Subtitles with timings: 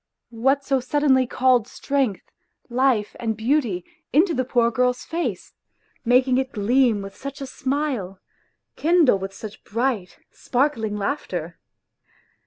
[0.31, 2.31] What so suddenly called strength,
[2.71, 5.53] life and beauty into the poor girl's face,
[6.03, 8.19] making it gleam with such a smile,
[8.75, 11.59] kindle with such bright, sparkling laughter